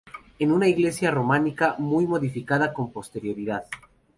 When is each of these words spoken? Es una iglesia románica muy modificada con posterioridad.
Es 0.39 0.49
una 0.49 0.67
iglesia 0.67 1.11
románica 1.11 1.75
muy 1.77 2.07
modificada 2.07 2.73
con 2.73 2.91
posterioridad. 2.91 3.65